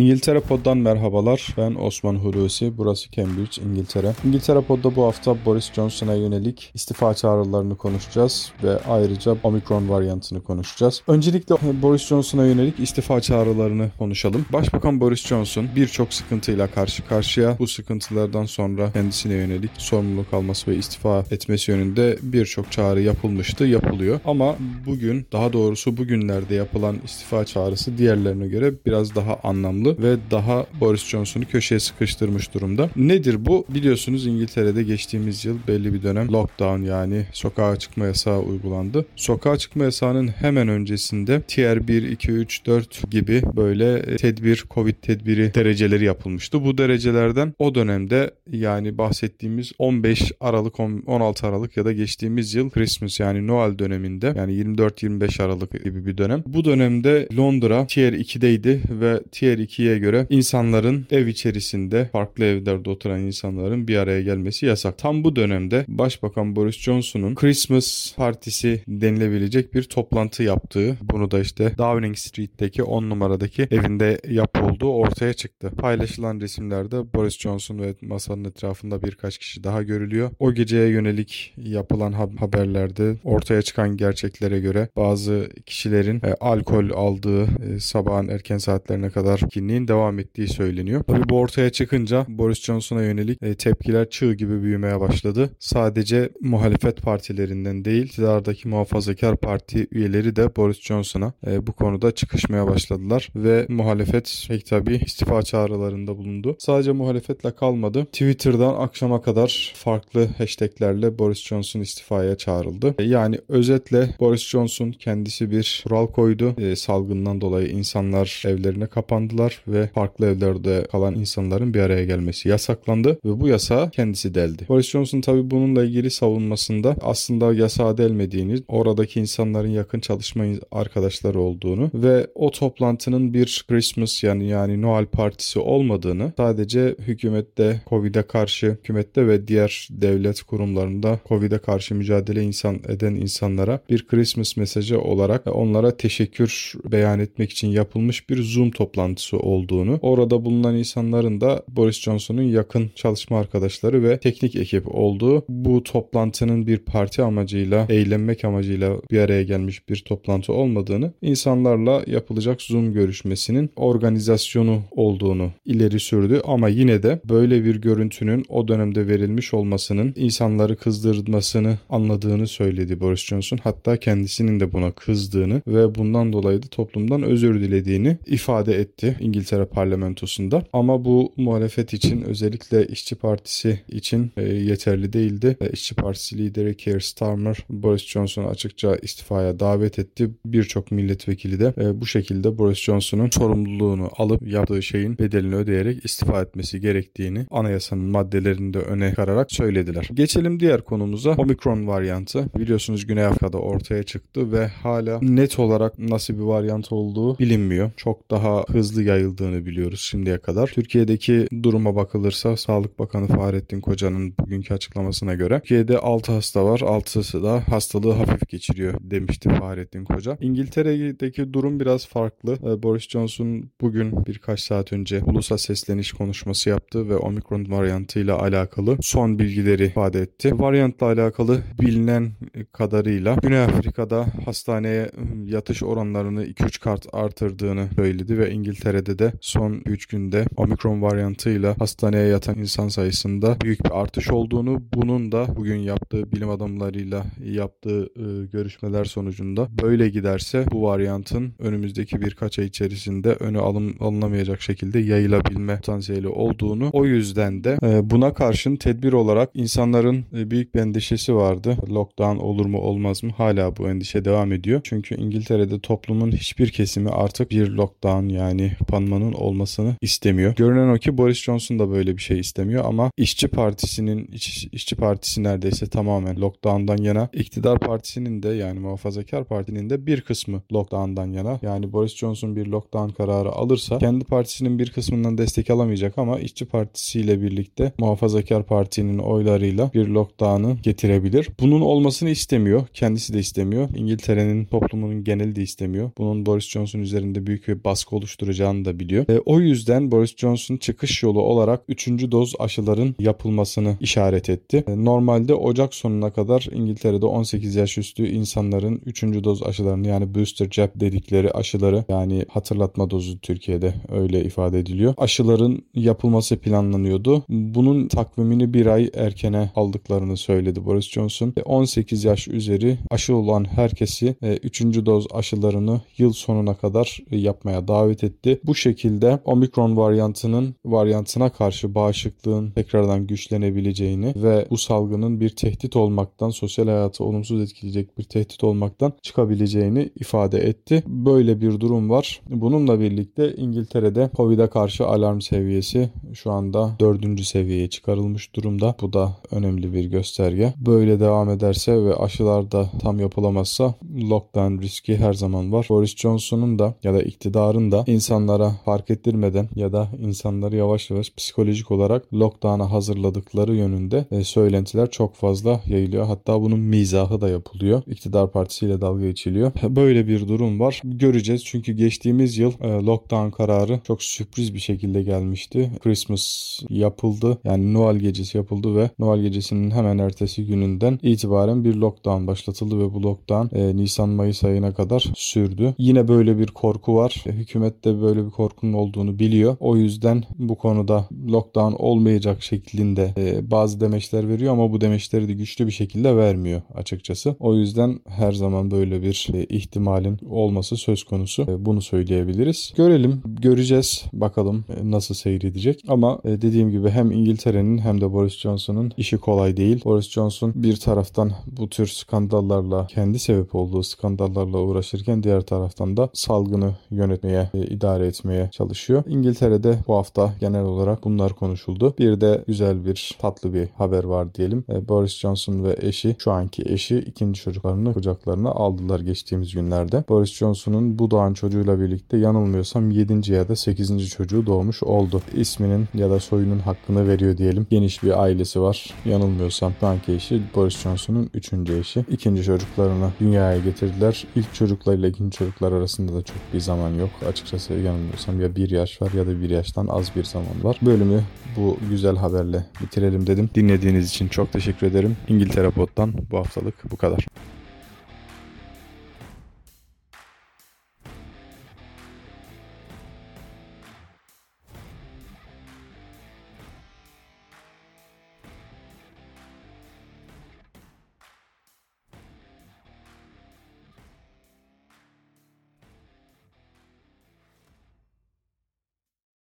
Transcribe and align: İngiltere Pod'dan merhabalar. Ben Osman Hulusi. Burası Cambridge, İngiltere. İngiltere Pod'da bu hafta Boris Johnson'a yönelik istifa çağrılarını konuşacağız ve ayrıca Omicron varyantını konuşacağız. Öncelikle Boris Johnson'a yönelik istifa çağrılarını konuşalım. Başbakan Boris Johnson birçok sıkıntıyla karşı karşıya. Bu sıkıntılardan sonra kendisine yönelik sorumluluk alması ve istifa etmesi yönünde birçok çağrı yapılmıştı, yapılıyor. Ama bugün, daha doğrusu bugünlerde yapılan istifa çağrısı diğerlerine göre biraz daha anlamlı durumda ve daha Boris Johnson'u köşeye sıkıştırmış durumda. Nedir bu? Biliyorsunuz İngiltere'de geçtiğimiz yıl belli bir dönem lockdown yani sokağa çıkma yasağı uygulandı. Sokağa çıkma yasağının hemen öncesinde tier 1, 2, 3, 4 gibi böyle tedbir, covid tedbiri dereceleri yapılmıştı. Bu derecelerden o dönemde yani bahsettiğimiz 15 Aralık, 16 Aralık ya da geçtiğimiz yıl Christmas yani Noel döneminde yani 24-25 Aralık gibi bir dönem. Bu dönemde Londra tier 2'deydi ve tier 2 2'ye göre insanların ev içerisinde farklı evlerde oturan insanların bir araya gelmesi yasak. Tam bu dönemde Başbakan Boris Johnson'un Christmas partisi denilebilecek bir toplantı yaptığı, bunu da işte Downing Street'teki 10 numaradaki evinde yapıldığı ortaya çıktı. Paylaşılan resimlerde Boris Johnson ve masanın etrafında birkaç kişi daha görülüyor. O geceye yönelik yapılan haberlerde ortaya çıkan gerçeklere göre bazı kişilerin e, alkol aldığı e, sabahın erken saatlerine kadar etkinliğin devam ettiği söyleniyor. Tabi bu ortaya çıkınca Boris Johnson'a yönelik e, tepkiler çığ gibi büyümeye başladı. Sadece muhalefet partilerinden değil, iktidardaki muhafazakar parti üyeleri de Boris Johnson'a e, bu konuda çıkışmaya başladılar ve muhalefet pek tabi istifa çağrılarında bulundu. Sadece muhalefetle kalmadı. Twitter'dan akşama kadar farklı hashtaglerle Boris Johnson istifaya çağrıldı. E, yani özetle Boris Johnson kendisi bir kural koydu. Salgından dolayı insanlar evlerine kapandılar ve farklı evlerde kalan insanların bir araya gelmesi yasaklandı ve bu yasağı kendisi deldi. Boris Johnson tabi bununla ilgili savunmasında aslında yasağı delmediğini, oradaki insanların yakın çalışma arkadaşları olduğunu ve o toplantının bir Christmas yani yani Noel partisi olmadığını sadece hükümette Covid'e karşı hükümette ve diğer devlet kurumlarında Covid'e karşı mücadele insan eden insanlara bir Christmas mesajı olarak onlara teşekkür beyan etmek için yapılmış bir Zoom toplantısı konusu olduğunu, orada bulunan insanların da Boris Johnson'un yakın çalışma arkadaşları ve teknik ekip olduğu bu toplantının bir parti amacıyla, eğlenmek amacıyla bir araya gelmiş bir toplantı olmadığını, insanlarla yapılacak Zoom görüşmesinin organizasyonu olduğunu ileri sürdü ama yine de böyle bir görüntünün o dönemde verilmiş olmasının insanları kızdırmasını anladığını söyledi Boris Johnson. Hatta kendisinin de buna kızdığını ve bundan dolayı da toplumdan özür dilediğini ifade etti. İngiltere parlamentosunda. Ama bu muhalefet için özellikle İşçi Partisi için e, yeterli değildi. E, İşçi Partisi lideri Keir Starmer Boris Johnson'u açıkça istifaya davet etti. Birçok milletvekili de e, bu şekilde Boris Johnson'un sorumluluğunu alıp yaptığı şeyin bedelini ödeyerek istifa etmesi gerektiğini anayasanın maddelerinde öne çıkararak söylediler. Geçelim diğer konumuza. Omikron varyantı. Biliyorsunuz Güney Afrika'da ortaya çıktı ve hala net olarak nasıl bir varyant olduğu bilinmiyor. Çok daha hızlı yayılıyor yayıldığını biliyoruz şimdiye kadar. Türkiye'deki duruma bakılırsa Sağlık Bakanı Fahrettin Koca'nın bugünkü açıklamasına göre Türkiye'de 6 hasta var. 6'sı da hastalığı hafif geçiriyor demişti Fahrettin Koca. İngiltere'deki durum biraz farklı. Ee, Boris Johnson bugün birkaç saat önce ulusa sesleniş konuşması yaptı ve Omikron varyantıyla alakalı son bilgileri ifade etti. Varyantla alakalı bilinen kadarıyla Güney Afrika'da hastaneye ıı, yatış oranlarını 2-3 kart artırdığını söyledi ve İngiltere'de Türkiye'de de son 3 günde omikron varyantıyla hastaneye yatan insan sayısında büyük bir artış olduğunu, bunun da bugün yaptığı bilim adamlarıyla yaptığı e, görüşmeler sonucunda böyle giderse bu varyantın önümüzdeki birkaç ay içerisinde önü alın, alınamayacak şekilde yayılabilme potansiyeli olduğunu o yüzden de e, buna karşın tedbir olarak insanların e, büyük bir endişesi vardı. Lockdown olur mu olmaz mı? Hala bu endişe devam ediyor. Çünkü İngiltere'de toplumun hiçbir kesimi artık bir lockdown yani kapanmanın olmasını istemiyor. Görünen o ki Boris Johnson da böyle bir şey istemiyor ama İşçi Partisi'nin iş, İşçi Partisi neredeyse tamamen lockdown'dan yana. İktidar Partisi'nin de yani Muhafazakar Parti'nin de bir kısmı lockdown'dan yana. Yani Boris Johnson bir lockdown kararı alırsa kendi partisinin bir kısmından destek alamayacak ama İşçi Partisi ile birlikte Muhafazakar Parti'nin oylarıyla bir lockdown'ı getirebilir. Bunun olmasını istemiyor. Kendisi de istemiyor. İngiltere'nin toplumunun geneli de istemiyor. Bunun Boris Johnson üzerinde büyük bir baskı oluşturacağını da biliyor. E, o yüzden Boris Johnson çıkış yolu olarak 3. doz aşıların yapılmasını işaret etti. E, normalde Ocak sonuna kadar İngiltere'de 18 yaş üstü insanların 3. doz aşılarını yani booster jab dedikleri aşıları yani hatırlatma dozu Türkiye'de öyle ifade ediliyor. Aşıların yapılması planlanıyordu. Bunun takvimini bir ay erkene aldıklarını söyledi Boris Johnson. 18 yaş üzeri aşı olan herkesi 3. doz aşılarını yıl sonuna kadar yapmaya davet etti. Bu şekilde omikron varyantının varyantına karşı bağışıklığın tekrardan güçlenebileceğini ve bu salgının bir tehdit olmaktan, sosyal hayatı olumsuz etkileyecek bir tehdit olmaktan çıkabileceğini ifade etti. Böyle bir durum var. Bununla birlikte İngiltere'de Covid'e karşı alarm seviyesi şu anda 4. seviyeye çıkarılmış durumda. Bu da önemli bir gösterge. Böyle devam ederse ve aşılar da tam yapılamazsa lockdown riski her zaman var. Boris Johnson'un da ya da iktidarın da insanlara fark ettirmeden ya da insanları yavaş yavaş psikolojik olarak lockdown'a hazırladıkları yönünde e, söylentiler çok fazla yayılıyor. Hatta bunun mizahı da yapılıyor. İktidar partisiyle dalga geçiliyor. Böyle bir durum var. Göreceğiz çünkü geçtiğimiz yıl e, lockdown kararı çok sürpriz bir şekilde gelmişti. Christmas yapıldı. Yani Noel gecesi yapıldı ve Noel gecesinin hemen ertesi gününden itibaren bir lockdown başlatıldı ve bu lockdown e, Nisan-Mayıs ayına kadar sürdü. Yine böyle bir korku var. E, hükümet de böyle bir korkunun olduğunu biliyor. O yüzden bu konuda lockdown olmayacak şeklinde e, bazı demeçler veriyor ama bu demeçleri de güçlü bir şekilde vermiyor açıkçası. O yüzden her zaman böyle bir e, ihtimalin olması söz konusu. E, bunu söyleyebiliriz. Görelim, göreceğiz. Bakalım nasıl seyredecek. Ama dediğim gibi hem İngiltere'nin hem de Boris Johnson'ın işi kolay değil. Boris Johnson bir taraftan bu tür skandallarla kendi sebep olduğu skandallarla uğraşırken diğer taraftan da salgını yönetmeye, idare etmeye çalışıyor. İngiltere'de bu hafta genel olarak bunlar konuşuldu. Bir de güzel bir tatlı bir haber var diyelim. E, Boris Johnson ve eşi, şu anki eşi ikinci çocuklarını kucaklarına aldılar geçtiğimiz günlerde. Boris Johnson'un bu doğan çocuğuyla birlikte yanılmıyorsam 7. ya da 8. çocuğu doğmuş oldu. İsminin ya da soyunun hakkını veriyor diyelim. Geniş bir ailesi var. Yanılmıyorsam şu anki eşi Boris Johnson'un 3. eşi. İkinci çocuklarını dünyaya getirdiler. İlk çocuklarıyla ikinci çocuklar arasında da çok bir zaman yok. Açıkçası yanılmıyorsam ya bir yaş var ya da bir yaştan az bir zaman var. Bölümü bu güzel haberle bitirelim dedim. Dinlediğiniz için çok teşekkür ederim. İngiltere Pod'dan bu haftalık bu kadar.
İngiltere 0.00 0.40
Pod'dan 0.40 0.78
merhabalar. 0.78 1.54
Ben 1.56 1.74
Osman 1.74 2.14
Hulusi. 2.14 2.78
Burası 2.78 3.10
Cambridge, 3.10 3.62
İngiltere. 3.62 4.12
İngiltere 4.24 4.60
Pod'da 4.60 4.96
bu 4.96 5.04
hafta 5.04 5.36
Boris 5.44 5.72
Johnson'a 5.72 6.14
yönelik 6.14 6.70
istifa 6.74 7.14
çağrılarını 7.14 7.76
konuşacağız 7.76 8.52
ve 8.62 8.78
ayrıca 8.88 9.36
Omicron 9.42 9.88
varyantını 9.88 10.42
konuşacağız. 10.42 11.02
Öncelikle 11.08 11.54
Boris 11.82 12.06
Johnson'a 12.06 12.46
yönelik 12.46 12.80
istifa 12.80 13.20
çağrılarını 13.20 13.90
konuşalım. 13.98 14.46
Başbakan 14.52 15.00
Boris 15.00 15.26
Johnson 15.26 15.66
birçok 15.76 16.14
sıkıntıyla 16.14 16.66
karşı 16.66 17.06
karşıya. 17.08 17.56
Bu 17.58 17.66
sıkıntılardan 17.66 18.44
sonra 18.44 18.92
kendisine 18.92 19.34
yönelik 19.34 19.70
sorumluluk 19.78 20.34
alması 20.34 20.70
ve 20.70 20.76
istifa 20.76 21.24
etmesi 21.30 21.70
yönünde 21.70 22.18
birçok 22.22 22.72
çağrı 22.72 23.02
yapılmıştı, 23.02 23.64
yapılıyor. 23.64 24.20
Ama 24.24 24.56
bugün, 24.86 25.26
daha 25.32 25.52
doğrusu 25.52 25.96
bugünlerde 25.96 26.54
yapılan 26.54 26.96
istifa 27.04 27.44
çağrısı 27.44 27.98
diğerlerine 27.98 28.48
göre 28.48 28.72
biraz 28.86 29.14
daha 29.14 29.38
anlamlı 29.42 29.85
durumda 29.86 30.08
ve 30.08 30.16
daha 30.30 30.66
Boris 30.80 31.04
Johnson'u 31.04 31.44
köşeye 31.44 31.80
sıkıştırmış 31.80 32.54
durumda. 32.54 32.90
Nedir 32.96 33.46
bu? 33.46 33.66
Biliyorsunuz 33.68 34.26
İngiltere'de 34.26 34.82
geçtiğimiz 34.82 35.44
yıl 35.44 35.58
belli 35.68 35.94
bir 35.94 36.02
dönem 36.02 36.32
lockdown 36.32 36.82
yani 36.82 37.26
sokağa 37.32 37.76
çıkma 37.76 38.06
yasağı 38.06 38.40
uygulandı. 38.40 39.06
Sokağa 39.16 39.56
çıkma 39.56 39.84
yasağının 39.84 40.28
hemen 40.28 40.68
öncesinde 40.68 41.42
tier 41.42 41.88
1, 41.88 42.02
2, 42.02 42.32
3, 42.32 42.66
4 42.66 43.10
gibi 43.10 43.42
böyle 43.56 44.16
tedbir, 44.16 44.64
covid 44.70 44.94
tedbiri 45.02 45.54
dereceleri 45.54 46.04
yapılmıştı. 46.04 46.64
Bu 46.64 46.78
derecelerden 46.78 47.54
o 47.58 47.74
dönemde 47.74 48.30
yani 48.52 48.98
bahsettiğimiz 48.98 49.72
15 49.78 50.32
Aralık, 50.40 50.80
16 50.80 51.46
Aralık 51.46 51.76
ya 51.76 51.84
da 51.84 51.92
geçtiğimiz 51.92 52.54
yıl 52.54 52.70
Christmas 52.70 53.20
yani 53.20 53.46
Noel 53.46 53.78
döneminde 53.78 54.34
yani 54.36 54.52
24-25 54.52 55.42
Aralık 55.42 55.84
gibi 55.84 56.06
bir 56.06 56.18
dönem. 56.18 56.42
Bu 56.46 56.64
dönemde 56.64 57.28
Londra 57.36 57.86
tier 57.86 58.12
2'deydi 58.12 59.00
ve 59.00 59.22
tier 59.32 59.58
2 59.58 59.75
2'ye 59.78 59.98
göre 59.98 60.26
insanların 60.30 61.06
ev 61.10 61.26
içerisinde 61.26 62.08
farklı 62.12 62.44
evlerde 62.44 62.90
oturan 62.90 63.20
insanların 63.20 63.88
bir 63.88 63.96
araya 63.96 64.22
gelmesi 64.22 64.66
yasak. 64.66 64.98
Tam 64.98 65.24
bu 65.24 65.36
dönemde 65.36 65.84
Başbakan 65.88 66.56
Boris 66.56 66.78
Johnson'un 66.78 67.34
Christmas 67.34 68.14
partisi 68.16 68.82
denilebilecek 68.88 69.74
bir 69.74 69.82
toplantı 69.82 70.42
yaptığı, 70.42 70.96
bunu 71.02 71.30
da 71.30 71.40
işte 71.40 71.72
Downing 71.78 72.16
Street'teki 72.16 72.82
10 72.82 73.10
numaradaki 73.10 73.62
evinde 73.70 74.20
yapıldığı 74.30 74.86
ortaya 74.86 75.32
çıktı. 75.32 75.70
Paylaşılan 75.78 76.40
resimlerde 76.40 77.14
Boris 77.14 77.38
Johnson 77.38 77.78
ve 77.78 77.94
masanın 78.02 78.44
etrafında 78.44 79.02
birkaç 79.02 79.38
kişi 79.38 79.64
daha 79.64 79.82
görülüyor. 79.82 80.30
O 80.38 80.52
geceye 80.52 80.88
yönelik 80.88 81.54
yapılan 81.56 82.12
haberlerde 82.12 83.16
ortaya 83.24 83.62
çıkan 83.62 83.96
gerçeklere 83.96 84.60
göre 84.60 84.88
bazı 84.96 85.48
kişilerin 85.66 86.20
e, 86.24 86.34
alkol 86.40 86.90
aldığı 86.90 87.42
e, 87.42 87.80
sabahın 87.80 88.28
erken 88.28 88.58
saatlerine 88.58 89.10
kadar 89.10 89.40
etkinliğin 89.66 89.88
devam 89.88 90.18
ettiği 90.18 90.48
söyleniyor. 90.48 91.02
Tabi 91.02 91.28
bu 91.28 91.38
ortaya 91.38 91.70
çıkınca 91.70 92.26
Boris 92.28 92.62
Johnson'a 92.62 93.02
yönelik 93.02 93.42
e, 93.42 93.54
tepkiler 93.54 94.10
çığ 94.10 94.34
gibi 94.34 94.62
büyümeye 94.62 95.00
başladı. 95.00 95.50
Sadece 95.58 96.30
muhalefet 96.40 97.02
partilerinden 97.02 97.84
değil, 97.84 98.04
iktidardaki 98.04 98.68
muhafazakar 98.68 99.36
parti 99.36 99.86
üyeleri 99.90 100.36
de 100.36 100.56
Boris 100.56 100.80
Johnson'a 100.80 101.32
e, 101.46 101.66
bu 101.66 101.72
konuda 101.72 102.10
çıkışmaya 102.10 102.66
başladılar 102.66 103.28
ve 103.36 103.66
muhalefet 103.68 104.46
pek 104.48 104.66
tabi 104.66 104.94
istifa 104.94 105.42
çağrılarında 105.42 106.18
bulundu. 106.18 106.56
Sadece 106.58 106.92
muhalefetle 106.92 107.54
kalmadı. 107.54 108.04
Twitter'dan 108.04 108.74
akşama 108.74 109.22
kadar 109.22 109.72
farklı 109.76 110.26
hashtaglerle 110.38 111.18
Boris 111.18 111.42
Johnson 111.42 111.80
istifaya 111.80 112.36
çağrıldı. 112.36 112.94
E, 112.98 113.02
yani 113.02 113.38
özetle 113.48 114.14
Boris 114.20 114.42
Johnson 114.48 114.90
kendisi 114.90 115.50
bir 115.50 115.82
kural 115.84 116.06
koydu. 116.06 116.76
Salgından 116.76 117.40
dolayı 117.40 117.68
insanlar 117.68 118.42
evlerine 118.46 118.86
kapandılar 118.86 119.55
ve 119.68 119.86
farklı 119.86 120.26
evlerde 120.26 120.86
kalan 120.92 121.14
insanların 121.14 121.74
bir 121.74 121.80
araya 121.80 122.04
gelmesi 122.04 122.48
yasaklandı 122.48 123.18
ve 123.24 123.40
bu 123.40 123.48
yasağı 123.48 123.90
kendisi 123.90 124.34
deldi. 124.34 124.66
Boris 124.68 124.90
Johnson 124.90 125.20
tabi 125.20 125.50
bununla 125.50 125.84
ilgili 125.84 126.10
savunmasında 126.10 126.96
aslında 127.02 127.54
yasağı 127.54 127.98
delmediğini, 127.98 128.62
oradaki 128.68 129.20
insanların 129.20 129.68
yakın 129.68 130.00
çalışma 130.00 130.44
arkadaşları 130.72 131.40
olduğunu 131.40 131.90
ve 131.94 132.26
o 132.34 132.50
toplantının 132.50 133.34
bir 133.34 133.64
Christmas 133.68 134.24
yani 134.24 134.48
yani 134.48 134.82
Noel 134.82 135.06
partisi 135.06 135.58
olmadığını 135.58 136.32
sadece 136.36 136.96
hükümette 136.98 137.82
Covid'e 137.86 138.22
karşı 138.22 138.66
hükümette 138.66 139.26
ve 139.26 139.48
diğer 139.48 139.88
devlet 139.90 140.42
kurumlarında 140.42 141.20
Covid'e 141.28 141.58
karşı 141.58 141.94
mücadele 141.94 142.42
insan 142.42 142.80
eden 142.88 143.14
insanlara 143.14 143.80
bir 143.90 144.06
Christmas 144.06 144.56
mesajı 144.56 145.00
olarak 145.00 145.46
onlara 145.46 145.96
teşekkür 145.96 146.72
beyan 146.84 147.20
etmek 147.20 147.50
için 147.50 147.68
yapılmış 147.68 148.30
bir 148.30 148.42
Zoom 148.42 148.70
toplantısı 148.70 149.35
konusu 149.36 149.48
olduğunu, 149.48 149.98
orada 150.02 150.44
bulunan 150.44 150.76
insanların 150.76 151.40
da 151.40 151.62
Boris 151.68 152.00
Johnson'un 152.00 152.42
yakın 152.42 152.90
çalışma 152.94 153.38
arkadaşları 153.38 154.02
ve 154.02 154.18
teknik 154.18 154.56
ekip 154.56 154.94
olduğu 154.94 155.44
bu 155.48 155.82
toplantının 155.82 156.66
bir 156.66 156.78
parti 156.78 157.22
amacıyla, 157.22 157.86
eğlenmek 157.88 158.44
amacıyla 158.44 158.96
bir 159.10 159.18
araya 159.18 159.42
gelmiş 159.42 159.88
bir 159.88 159.96
toplantı 159.96 160.52
olmadığını, 160.52 161.12
insanlarla 161.22 162.02
yapılacak 162.06 162.62
Zoom 162.62 162.92
görüşmesinin 162.92 163.70
organizasyonu 163.76 164.82
olduğunu 164.90 165.50
ileri 165.64 166.00
sürdü 166.00 166.40
ama 166.44 166.68
yine 166.68 167.02
de 167.02 167.20
böyle 167.28 167.64
bir 167.64 167.76
görüntünün 167.76 168.44
o 168.48 168.68
dönemde 168.68 169.08
verilmiş 169.08 169.54
olmasının 169.54 170.12
insanları 170.16 170.76
kızdırmasını 170.76 171.78
anladığını 171.88 172.46
söyledi 172.46 173.00
Boris 173.00 173.24
Johnson. 173.24 173.58
Hatta 173.64 173.96
kendisinin 173.96 174.60
de 174.60 174.72
buna 174.72 174.90
kızdığını 174.92 175.62
ve 175.66 175.94
bundan 175.94 176.32
dolayı 176.32 176.62
da 176.62 176.66
toplumdan 176.66 177.22
özür 177.22 177.60
dilediğini 177.60 178.18
ifade 178.26 178.74
etti. 178.74 179.16
İngiltere 179.26 179.64
parlamentosunda. 179.64 180.62
Ama 180.72 181.04
bu 181.04 181.32
muhalefet 181.36 181.92
için 181.92 182.22
özellikle 182.22 182.86
İşçi 182.86 183.14
Partisi 183.14 183.80
için 183.88 184.32
e, 184.36 184.42
yeterli 184.42 185.12
değildi. 185.12 185.56
E, 185.60 185.70
İşçi 185.70 185.94
Partisi 185.94 186.38
lideri 186.38 186.76
Keir 186.76 187.00
Starmer 187.00 187.56
Boris 187.70 188.06
Johnson'u 188.06 188.48
açıkça 188.48 188.96
istifaya 188.96 189.60
davet 189.60 189.98
etti. 189.98 190.30
Birçok 190.46 190.90
milletvekili 190.90 191.60
de 191.60 191.74
e, 191.78 192.00
bu 192.00 192.06
şekilde 192.06 192.58
Boris 192.58 192.78
Johnson'un 192.78 193.30
sorumluluğunu 193.30 194.10
alıp 194.16 194.48
yaptığı 194.48 194.82
şeyin 194.82 195.18
bedelini 195.18 195.54
ödeyerek 195.54 196.04
istifa 196.04 196.42
etmesi 196.42 196.80
gerektiğini 196.80 197.46
anayasanın 197.50 198.04
maddelerinde 198.04 198.78
öne 198.78 199.10
çıkararak 199.10 199.52
söylediler. 199.52 200.08
Geçelim 200.14 200.60
diğer 200.60 200.80
konumuza. 200.82 201.30
Omikron 201.30 201.86
varyantı. 201.86 202.46
Biliyorsunuz 202.58 203.06
Güney 203.06 203.24
Afrika'da 203.24 203.58
ortaya 203.58 204.02
çıktı 204.02 204.52
ve 204.52 204.66
hala 204.66 205.18
net 205.22 205.58
olarak 205.58 205.98
nasıl 205.98 206.34
bir 206.34 206.42
varyant 206.42 206.92
olduğu 206.92 207.38
bilinmiyor. 207.38 207.90
Çok 207.96 208.30
daha 208.30 208.64
hızlı 208.68 209.02
yayılıyor 209.02 209.15
yayıldığını 209.16 209.66
biliyoruz 209.66 210.00
şimdiye 210.00 210.38
kadar. 210.38 210.66
Türkiye'deki 210.66 211.46
duruma 211.62 211.96
bakılırsa 211.96 212.56
Sağlık 212.56 212.98
Bakanı 212.98 213.26
Fahrettin 213.26 213.80
Koca'nın 213.80 214.34
bugünkü 214.40 214.74
açıklamasına 214.74 215.34
göre 215.34 215.60
Türkiye'de 215.60 215.98
6 215.98 216.32
hasta 216.32 216.64
var. 216.64 216.78
6'sı 216.80 217.42
da 217.42 217.62
hastalığı 217.68 218.12
hafif 218.12 218.48
geçiriyor 218.48 218.94
demişti 219.00 219.48
Fahrettin 219.48 220.04
Koca. 220.04 220.36
İngiltere'deki 220.40 221.52
durum 221.52 221.80
biraz 221.80 222.06
farklı. 222.06 222.52
Ee, 222.52 222.82
Boris 222.82 223.08
Johnson 223.08 223.70
bugün 223.80 224.26
birkaç 224.26 224.60
saat 224.60 224.92
önce 224.92 225.22
ulusa 225.22 225.58
sesleniş 225.58 226.12
konuşması 226.12 226.70
yaptı 226.70 227.08
ve 227.08 227.16
Omikron 227.16 227.70
varyantıyla 227.70 228.38
alakalı 228.38 228.96
son 229.00 229.38
bilgileri 229.38 229.86
ifade 229.86 230.20
etti. 230.20 230.58
Varyantla 230.58 231.06
alakalı 231.06 231.62
bilinen 231.80 232.32
kadarıyla 232.72 233.36
Güney 233.42 233.58
Afrika'da 233.58 234.26
hastaneye 234.44 235.02
ıı, 235.02 235.10
yatış 235.44 235.82
oranlarını 235.82 236.44
2-3 236.46 236.80
kart 236.80 237.06
artırdığını 237.12 237.88
söyledi 237.96 238.38
ve 238.38 238.50
İngiltere'de 238.50 239.05
Türkiye'de 239.06 239.32
de 239.32 239.32
son 239.40 239.82
3 239.86 240.06
günde 240.06 240.44
omikron 240.56 241.02
varyantıyla 241.02 241.76
hastaneye 241.78 242.26
yatan 242.26 242.58
insan 242.58 242.88
sayısında 242.88 243.56
büyük 243.60 243.84
bir 243.84 244.00
artış 244.00 244.30
olduğunu, 244.30 244.82
bunun 244.94 245.32
da 245.32 245.56
bugün 245.56 245.76
yaptığı 245.76 246.32
bilim 246.32 246.50
adamlarıyla 246.50 247.24
yaptığı 247.44 248.02
e, 248.02 248.46
görüşmeler 248.52 249.04
sonucunda 249.04 249.68
böyle 249.82 250.08
giderse 250.08 250.64
bu 250.72 250.82
varyantın 250.82 251.52
önümüzdeki 251.58 252.20
birkaç 252.20 252.58
ay 252.58 252.66
içerisinde 252.66 253.32
önü 253.32 253.58
alın, 253.58 253.94
alınamayacak 254.00 254.62
şekilde 254.62 254.98
yayılabilme 254.98 255.76
potansiyeli 255.76 256.28
olduğunu 256.28 256.90
o 256.92 257.04
yüzden 257.04 257.64
de 257.64 257.78
e, 257.82 258.10
buna 258.10 258.34
karşın 258.34 258.76
tedbir 258.76 259.12
olarak 259.12 259.50
insanların 259.54 260.24
e, 260.34 260.50
büyük 260.50 260.74
bir 260.74 260.80
endişesi 260.80 261.34
vardı. 261.34 261.76
Lockdown 261.90 262.36
olur 262.36 262.66
mu 262.66 262.78
olmaz 262.78 263.22
mı? 263.22 263.30
Hala 263.36 263.76
bu 263.76 263.88
endişe 263.88 264.24
devam 264.24 264.52
ediyor. 264.52 264.80
Çünkü 264.84 265.14
İngiltere'de 265.14 265.80
toplumun 265.80 266.32
hiçbir 266.32 266.68
kesimi 266.68 267.10
artık 267.10 267.50
bir 267.50 267.68
lockdown 267.68 268.28
yani 268.28 268.72
kapanmanın 268.96 269.32
olmasını 269.32 269.94
istemiyor. 270.00 270.54
Görünen 270.54 270.94
o 270.94 270.98
ki 270.98 271.18
Boris 271.18 271.38
Johnson 271.38 271.78
da 271.78 271.90
böyle 271.90 272.16
bir 272.16 272.22
şey 272.22 272.38
istemiyor 272.38 272.84
ama 272.84 273.10
İşçi 273.16 273.48
Partisi'nin 273.48 274.26
iş, 274.26 274.68
İşçi 274.72 274.96
Partisi 274.96 275.42
neredeyse 275.42 275.86
tamamen 275.86 276.40
lockdown'dan 276.40 276.96
yana. 276.96 277.28
İktidar 277.32 277.78
Partisi'nin 277.78 278.42
de 278.42 278.48
yani 278.48 278.80
Muhafazakar 278.80 279.44
Parti'nin 279.44 279.90
de 279.90 280.06
bir 280.06 280.20
kısmı 280.20 280.62
lockdown'dan 280.72 281.32
yana. 281.32 281.58
Yani 281.62 281.92
Boris 281.92 282.16
Johnson 282.16 282.56
bir 282.56 282.66
lockdown 282.66 283.08
kararı 283.08 283.52
alırsa 283.52 283.98
kendi 283.98 284.24
partisinin 284.24 284.78
bir 284.78 284.90
kısmından 284.90 285.38
destek 285.38 285.70
alamayacak 285.70 286.18
ama 286.18 286.38
İşçi 286.38 286.64
Partisi 286.64 287.20
ile 287.20 287.42
birlikte 287.42 287.92
Muhafazakar 287.98 288.66
Parti'nin 288.66 289.18
oylarıyla 289.18 289.90
bir 289.94 290.06
lockdown'ı 290.06 290.76
getirebilir. 290.82 291.48
Bunun 291.60 291.80
olmasını 291.80 292.30
istemiyor. 292.30 292.86
Kendisi 292.94 293.34
de 293.34 293.38
istemiyor. 293.38 293.88
İngiltere'nin 293.96 294.64
toplumunun 294.64 295.24
geneli 295.24 295.56
de 295.56 295.62
istemiyor. 295.62 296.10
Bunun 296.18 296.46
Boris 296.46 296.68
Johnson 296.68 297.00
üzerinde 297.00 297.46
büyük 297.46 297.68
bir 297.68 297.84
baskı 297.84 298.16
oluşturacağını 298.16 298.85
da 298.86 298.98
biliyor. 298.98 299.28
E, 299.28 299.38
o 299.46 299.60
yüzden 299.60 300.10
Boris 300.10 300.36
Johnson 300.36 300.76
çıkış 300.76 301.22
yolu 301.22 301.42
olarak 301.42 301.82
3. 301.88 302.08
doz 302.08 302.54
aşıların 302.58 303.14
yapılmasını 303.18 303.96
işaret 304.00 304.50
etti. 304.50 304.84
E, 304.88 305.04
normalde 305.04 305.54
Ocak 305.54 305.94
sonuna 305.94 306.30
kadar 306.30 306.68
İngiltere'de 306.72 307.26
18 307.26 307.74
yaş 307.74 307.98
üstü 307.98 308.26
insanların 308.28 309.02
3. 309.06 309.22
doz 309.22 309.62
aşılarını 309.62 310.08
yani 310.08 310.34
booster 310.34 310.68
jab 310.70 310.88
dedikleri 310.94 311.50
aşıları 311.50 312.04
yani 312.08 312.44
hatırlatma 312.48 313.10
dozu 313.10 313.38
Türkiye'de 313.38 313.94
öyle 314.12 314.44
ifade 314.44 314.78
ediliyor. 314.78 315.14
Aşıların 315.18 315.82
yapılması 315.94 316.56
planlanıyordu. 316.56 317.42
Bunun 317.48 318.08
takvimini 318.08 318.74
bir 318.74 318.86
ay 318.86 319.10
erkene 319.14 319.70
aldıklarını 319.74 320.36
söyledi 320.36 320.84
Boris 320.84 321.10
Johnson. 321.10 321.52
18 321.64 322.24
yaş 322.24 322.48
üzeri 322.48 322.98
aşı 323.10 323.36
olan 323.36 323.64
herkesi 323.64 324.36
3. 324.62 324.82
doz 324.82 325.26
aşılarını 325.34 326.00
yıl 326.18 326.32
sonuna 326.32 326.74
kadar 326.74 327.20
yapmaya 327.30 327.88
davet 327.88 328.24
etti. 328.24 328.60
Bu 328.64 328.74
şekilde 328.76 329.40
omikron 329.44 329.96
varyantının 329.96 330.74
varyantına 330.84 331.48
karşı 331.48 331.94
bağışıklığın 331.94 332.70
tekrardan 332.70 333.26
güçlenebileceğini 333.26 334.32
ve 334.36 334.66
bu 334.70 334.78
salgının 334.78 335.40
bir 335.40 335.48
tehdit 335.48 335.96
olmaktan, 335.96 336.50
sosyal 336.50 336.86
hayatı 336.86 337.24
olumsuz 337.24 337.60
etkileyecek 337.62 338.18
bir 338.18 338.24
tehdit 338.24 338.64
olmaktan 338.64 339.12
çıkabileceğini 339.22 340.10
ifade 340.20 340.58
etti. 340.58 341.02
Böyle 341.06 341.60
bir 341.60 341.80
durum 341.80 342.10
var. 342.10 342.40
Bununla 342.48 343.00
birlikte 343.00 343.54
İngiltere'de 343.56 344.30
Covid'e 344.36 344.66
karşı 344.66 345.06
alarm 345.06 345.40
seviyesi 345.40 346.10
şu 346.34 346.52
anda 346.52 346.96
4. 347.00 347.40
seviyeye 347.40 347.90
çıkarılmış 347.90 348.54
durumda. 348.54 348.94
Bu 349.00 349.12
da 349.12 349.36
önemli 349.50 349.92
bir 349.92 350.04
gösterge. 350.04 350.74
Böyle 350.76 351.20
devam 351.20 351.50
ederse 351.50 352.04
ve 352.04 352.14
aşılar 352.14 352.72
da 352.72 352.90
tam 353.02 353.20
yapılamazsa 353.20 353.94
lockdown 354.30 354.82
riski 354.82 355.16
her 355.16 355.32
zaman 355.32 355.72
var. 355.72 355.86
Boris 355.90 356.16
Johnson'un 356.16 356.78
da 356.78 356.94
ya 357.02 357.14
da 357.14 357.22
iktidarın 357.22 357.92
da 357.92 358.04
insanlara 358.06 358.65
fark 358.70 359.10
ettirmeden 359.10 359.68
ya 359.74 359.92
da 359.92 360.08
insanları 360.18 360.76
yavaş 360.76 361.10
yavaş 361.10 361.34
psikolojik 361.36 361.90
olarak 361.90 362.34
lockdown'a 362.34 362.92
hazırladıkları 362.92 363.74
yönünde 363.74 364.26
e, 364.30 364.44
söylentiler 364.44 365.10
çok 365.10 365.34
fazla 365.34 365.80
yayılıyor. 365.86 366.26
Hatta 366.26 366.62
bunun 366.62 366.78
mizahı 366.78 367.40
da 367.40 367.48
yapılıyor. 367.48 368.02
İktidar 368.06 368.52
partisiyle 368.52 369.00
dalga 369.00 369.26
geçiliyor. 369.26 369.72
Böyle 369.82 370.28
bir 370.28 370.48
durum 370.48 370.80
var. 370.80 371.02
Göreceğiz 371.04 371.64
çünkü 371.64 371.92
geçtiğimiz 371.92 372.58
yıl 372.58 372.72
e, 372.80 372.88
lockdown 372.88 373.50
kararı 373.50 374.00
çok 374.04 374.22
sürpriz 374.22 374.74
bir 374.74 374.78
şekilde 374.78 375.22
gelmişti. 375.22 375.90
Christmas 376.02 376.78
yapıldı. 376.88 377.58
Yani 377.64 377.94
Noel 377.94 378.16
gecesi 378.16 378.58
yapıldı 378.58 378.96
ve 378.96 379.10
Noel 379.18 379.40
gecesinin 379.40 379.90
hemen 379.90 380.18
ertesi 380.18 380.66
gününden 380.66 381.18
itibaren 381.22 381.84
bir 381.84 381.94
lockdown 381.94 382.46
başlatıldı 382.46 382.98
ve 382.98 383.14
bu 383.14 383.22
lockdown 383.22 383.76
e, 383.76 383.96
Nisan-Mayıs 383.96 384.64
ayına 384.64 384.94
kadar 384.94 385.32
sürdü. 385.34 385.94
Yine 385.98 386.28
böyle 386.28 386.58
bir 386.58 386.66
korku 386.66 387.16
var. 387.16 387.44
E, 387.46 387.52
hükümet 387.52 388.04
de 388.04 388.22
böyle 388.22 388.46
bir 388.46 388.50
korkunun 388.56 388.92
olduğunu 388.92 389.38
biliyor. 389.38 389.76
O 389.80 389.96
yüzden 389.96 390.42
bu 390.58 390.74
konuda 390.74 391.28
lockdown 391.48 391.94
olmayacak 391.98 392.62
şeklinde 392.62 393.34
e, 393.36 393.70
bazı 393.70 394.00
demeçler 394.00 394.48
veriyor 394.48 394.72
ama 394.72 394.92
bu 394.92 395.00
demeçleri 395.00 395.48
de 395.48 395.52
güçlü 395.52 395.86
bir 395.86 395.92
şekilde 395.92 396.36
vermiyor 396.36 396.82
açıkçası. 396.94 397.56
O 397.60 397.74
yüzden 397.74 398.20
her 398.28 398.52
zaman 398.52 398.90
böyle 398.90 399.22
bir 399.22 399.48
e, 399.54 399.64
ihtimalin 399.64 400.38
olması 400.50 400.96
söz 400.96 401.24
konusu. 401.24 401.62
E, 401.62 401.86
bunu 401.86 402.02
söyleyebiliriz. 402.02 402.92
Görelim, 402.96 403.42
göreceğiz. 403.46 404.24
Bakalım 404.32 404.84
nasıl 405.02 405.34
seyredecek. 405.34 406.04
Ama 406.08 406.40
dediğim 406.44 406.90
gibi 406.90 407.10
hem 407.10 407.30
İngiltere'nin 407.30 407.98
hem 407.98 408.20
de 408.20 408.32
Boris 408.32 408.58
Johnson'ın 408.58 409.12
işi 409.16 409.38
kolay 409.38 409.76
değil. 409.76 410.04
Boris 410.04 410.30
Johnson 410.30 410.72
bir 410.74 410.96
taraftan 410.96 411.52
bu 411.66 411.88
tür 411.88 412.06
skandallarla 412.06 413.06
kendi 413.06 413.38
sebep 413.38 413.74
olduğu 413.74 414.02
skandallarla 414.02 414.78
uğraşırken 414.78 415.42
diğer 415.42 415.60
taraftan 415.60 416.16
da 416.16 416.28
salgını 416.32 416.94
yönetmeye, 417.10 417.70
idare 417.90 418.26
etmeye 418.26 418.35
çalışıyor. 418.72 419.22
İngiltere'de 419.28 419.98
bu 420.08 420.16
hafta 420.16 420.52
genel 420.60 420.84
olarak 420.84 421.24
bunlar 421.24 421.52
konuşuldu. 421.52 422.14
Bir 422.18 422.40
de 422.40 422.64
güzel 422.66 423.06
bir 423.06 423.36
tatlı 423.38 423.74
bir 423.74 423.88
haber 423.88 424.24
var 424.24 424.54
diyelim. 424.54 424.84
E, 424.88 425.08
Boris 425.08 425.38
Johnson 425.38 425.84
ve 425.84 425.96
eşi, 426.00 426.36
şu 426.38 426.52
anki 426.52 426.82
eşi 426.86 427.18
ikinci 427.18 427.60
çocuklarını 427.60 428.14
kucaklarına 428.14 428.70
aldılar 428.70 429.20
geçtiğimiz 429.20 429.74
günlerde. 429.74 430.24
Boris 430.28 430.52
Johnson'un 430.52 431.18
bu 431.18 431.30
doğan 431.30 431.54
çocuğuyla 431.54 432.00
birlikte 432.00 432.36
yanılmıyorsam 432.36 433.10
7. 433.10 433.52
ya 433.52 433.68
da 433.68 433.76
8. 433.76 434.28
çocuğu 434.28 434.66
doğmuş 434.66 435.02
oldu. 435.02 435.42
İsminin 435.54 436.08
ya 436.14 436.30
da 436.30 436.40
soyunun 436.40 436.78
hakkını 436.78 437.28
veriyor 437.28 437.56
diyelim. 437.56 437.86
Geniş 437.90 438.22
bir 438.22 438.42
ailesi 438.42 438.80
var. 438.80 439.14
Yanılmıyorsam 439.24 439.92
şu 440.00 440.06
anki 440.06 440.32
eşi 440.32 440.62
Boris 440.74 440.98
Johnson'un 440.98 441.50
3. 441.54 441.72
eşi. 441.90 442.24
İkinci 442.30 442.62
çocuklarını 442.62 443.30
dünyaya 443.40 443.78
getirdiler. 443.78 444.44
İlk 444.56 444.74
çocuklarıyla 444.74 445.28
ikinci 445.28 445.58
çocuklar 445.58 445.92
arasında 445.92 446.34
da 446.34 446.42
çok 446.42 446.56
bir 446.74 446.80
zaman 446.80 447.10
yok. 447.10 447.30
Açıkçası 447.48 447.94
yanılmıyorsam 448.26 448.60
ya 448.60 448.76
bir 448.76 448.90
yaş 448.90 449.22
var 449.22 449.30
ya 449.32 449.46
da 449.46 449.60
bir 449.60 449.70
yaştan 449.70 450.06
az 450.06 450.36
bir 450.36 450.44
zaman 450.44 450.84
var. 450.84 450.98
Bölümü 451.02 451.42
bu 451.76 451.96
güzel 452.10 452.36
haberle 452.36 452.86
bitirelim 453.02 453.46
dedim. 453.46 453.70
Dinlediğiniz 453.74 454.30
için 454.30 454.48
çok 454.48 454.72
teşekkür 454.72 455.06
ederim. 455.06 455.36
İngiltere 455.48 455.90
Pod'dan 455.90 456.32
bu 456.50 456.58
haftalık 456.58 457.10
bu 457.10 457.16
kadar. 457.16 457.46